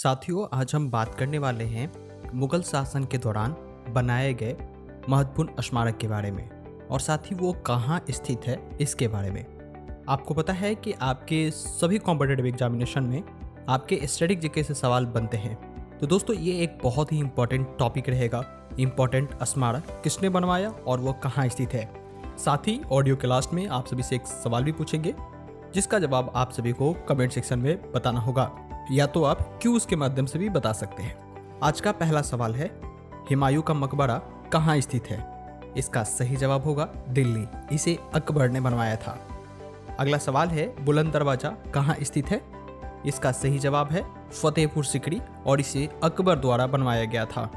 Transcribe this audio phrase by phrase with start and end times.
[0.00, 1.92] साथियों, आज हम बात करने वाले हैं
[2.34, 3.56] मुगल शासन के दौरान
[3.88, 4.56] बनाए गए
[5.08, 6.48] महत्वपूर्ण स्मारक के बारे में।
[6.86, 9.44] और साथ ही वो कहाँ स्थित है, इसके बारे में।
[10.08, 13.22] आपको पता है कि आपके सभी कॉम्पिटेटिव एग्जामिनेशन में
[13.68, 15.58] आपके स्टैटिक जीके से सवाल बनते हैं।
[15.98, 18.44] तो दोस्तों, ये एक बहुत ही इंपॉर्टेंट टॉपिक रहेगा
[18.80, 21.92] इम्पोर्टेंट स्मारक। किसने बनवाया और वो कहाँ स्थित है?
[22.38, 25.14] साथ ही ऑडियो के लास्ट में आप सभी से एक सवाल भी पूछेंगे,
[25.74, 29.96] जिसका जवाब आप सभी को कमेंट सेक्शन में बताना होगा। या तो आप क्यूज के
[29.96, 31.16] माध्यम से भी बता सकते हैं?
[31.62, 32.70] आज का पहला सवाल है,
[33.28, 34.16] हिमायू का मकबरा
[34.52, 35.18] कहाँ स्थित है?
[35.76, 39.18] इसका सही जवाब होगा दिल्ली। इसे अकबर ने बनवाया था।
[39.98, 42.40] अगला सवाल है, बुलंद दरवाज़ा कहाँ स्थित है?
[43.06, 44.04] इसका सही जवाब है,
[44.42, 47.50] फतेहपुर सिकड़ी और इसे अकबर द्वारा बनवाया गया था।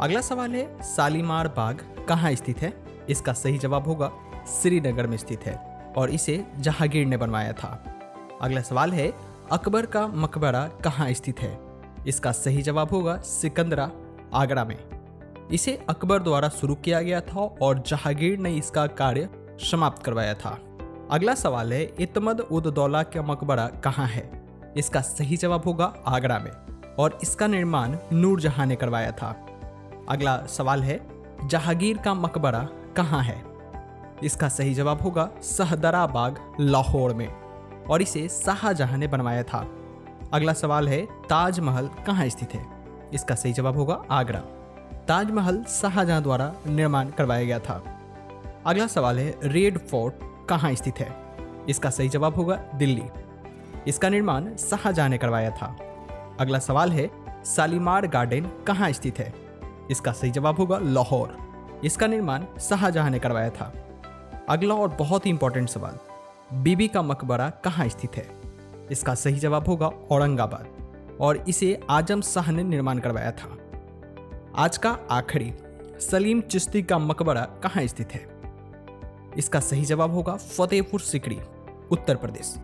[0.00, 2.72] अगला सवाल है सालीमार बाग कहाँ स्थित है?
[3.10, 4.12] इसका सही जवाब होगा,
[4.62, 5.56] श्रीनगर में स्थित है
[5.96, 7.84] और इसे जहांगीर ने बनवाया था।
[8.42, 11.60] अगला सवाल है अकबर का मकबरा कहाँ स्थित है?
[12.06, 13.90] इसका सही जवाब होगा सिकंदरा,
[14.34, 14.78] आगरा में।
[15.52, 19.28] इसे अकबर द्वारा शुरू किया गया था और जहांगीर ने इसका कार्य
[19.70, 20.58] समाप्त करवाया था।
[21.10, 24.44] अगला सवाल है, इतमद उद दौला का मकबरा कहाँ है?
[24.76, 26.52] इसका सही जवाब होगा आगरा में
[26.98, 29.46] और इसका निर्माण नूरजहां ने करवाया था।
[30.08, 31.06] अगला सवाल है,
[31.44, 33.44] जहांगीर का मकबरा कहाँ है?
[34.24, 37.49] इसका सही जवाब होगा सहदरा बाग लाहौर में।
[37.88, 39.68] और इसे शाहजहां ने बनवाया था।
[40.32, 42.66] अगला सवाल है, ताजमहल कहाँ स्थित है?
[43.14, 44.40] इसका सही जवाब होगा आगरा।
[45.08, 47.84] ताजमहल शाहजहां द्वारा निर्माण करवाया गया था।
[48.66, 50.14] अगला सवाल है, रेड फोर्ट
[50.48, 51.16] कहाँ स्थित है?
[51.68, 53.02] इसका सही जवाब होगा दिल्ली।
[53.88, 55.76] इसका निर्माण शाहजहां ने करवाया था।
[56.40, 57.10] अगला सवाल है
[57.44, 59.34] सालीमार गार्डन कहाँ स्थित है?
[59.90, 61.36] इसका सही जवाब होगा लाहौर।
[61.84, 63.72] इसका निर्माण शाहजहां ने करवाया था।
[64.48, 66.09] अगला और बहुत ही इंपॉर्टेंट सवाल
[66.52, 68.26] बीबी का मकबरा कहाँ स्थित है?
[68.90, 73.56] इसका सही जवाब होगा औरंगाबाद, और इसे आज़म शाह ने निर्माण करवाया था।
[74.56, 75.52] आज का आखिरी
[76.00, 78.24] सलीम चिश्ती का मकबरा कहाँ स्थित है?
[79.38, 81.38] इसका सही जवाब होगा फतेहपुर सिकड़ी
[81.90, 82.54] उत्तर प्रदेश,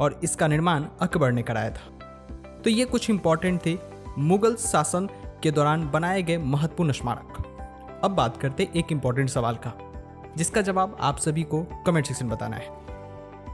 [0.00, 3.76] और इसका निर्माण अकबर ने कराया था। तो ये कुछ इंपॉर्टेंट थे
[4.18, 5.08] मुगल शासन
[5.42, 9.72] के दौरान बनाए गए महत्वपूर्ण स्मारक। अब बात करते एक इंपॉर्टेंट सवाल का,
[10.36, 12.79] जिसका जवाब आप सभी को कमेंट सेक्शन बताना है।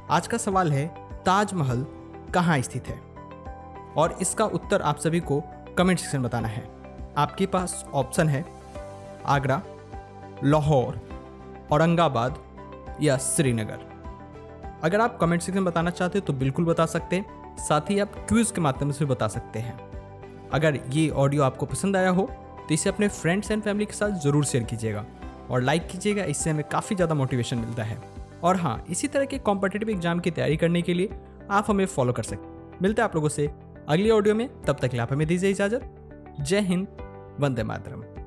[0.08, 0.86] आज का सवाल है,
[1.24, 1.84] ताजमहल
[2.34, 2.98] कहाँ स्थित है?
[3.96, 5.40] और इसका उत्तर आप सभी को
[5.78, 6.62] कमेंट सेक्शन बताना है।
[7.16, 8.44] आपके पास ऑप्शन है,
[9.26, 9.60] आगरा,
[10.44, 11.00] लाहौर,
[11.72, 12.38] औरंगाबाद
[13.02, 13.80] या श्रीनगर।
[14.84, 17.98] अगर आप कमेंट सेक्शन में बताना चाहते हो तो बिल्कुल बता सकते हैं, साथ ही
[18.00, 19.78] आप क्विज के माध्यम से भी बता सकते हैं।
[20.50, 24.20] अगर ये ऑडियो आपको पसंद आया हो तो इसे अपने फ्रेंड्स एंड फैमिली के साथ
[24.22, 25.04] ज़रूर शेयर कीजिएगा
[25.50, 27.98] और लाइक कीजिएगा, इससे हमें काफ़ी ज़्यादा मोटिवेशन मिलता है।
[28.42, 31.18] और हाँ इसी तरह के कॉम्पिटेटिव एग्ज़ाम की तैयारी करने के लिए
[31.50, 33.46] आप हमें फॉलो कर सकते मिलते हैं आप लोगों से
[33.88, 36.86] अगली ऑडियो में, तब तक लिए आप हमें दीजिए इजाज़त। जय हिंद,
[37.40, 38.25] वंदे मातरम।